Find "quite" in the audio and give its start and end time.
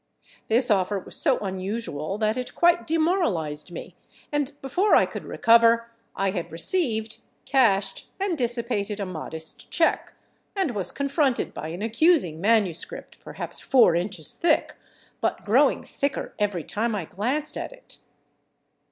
2.55-2.87